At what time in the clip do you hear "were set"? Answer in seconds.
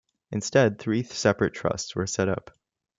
1.95-2.27